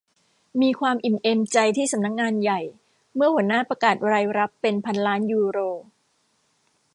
[0.61, 2.61] มีความอิ่มเอมใจที่สำนักงานใหญ่
[3.15, 5.59] เมื่อหัวหน้าประกาศรายรับเป็นพันล้านยูโร